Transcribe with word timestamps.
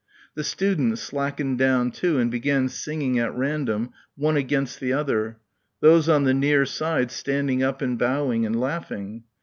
The 0.33 0.43
students 0.43 0.99
slackened 0.99 1.59
down 1.59 1.91
too 1.91 2.17
and 2.17 2.31
began 2.31 2.69
singing 2.69 3.19
at 3.19 3.37
random, 3.37 3.91
one 4.15 4.35
against 4.35 4.79
the 4.79 4.91
other; 4.91 5.37
those 5.79 6.09
on 6.09 6.23
the 6.23 6.33
near 6.33 6.65
side 6.65 7.11
standing 7.11 7.61
up 7.61 7.83
and 7.83 7.99
bowing 7.99 8.43
and 8.43 8.59
laughing. 8.59 9.25